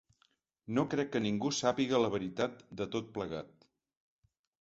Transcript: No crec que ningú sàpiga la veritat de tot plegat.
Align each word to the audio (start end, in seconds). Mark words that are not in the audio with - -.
No 0.77 0.83
crec 0.93 1.11
que 1.15 1.19
ningú 1.25 1.51
sàpiga 1.57 1.99
la 2.05 2.09
veritat 2.13 2.65
de 2.81 2.87
tot 2.97 3.13
plegat. 3.19 3.67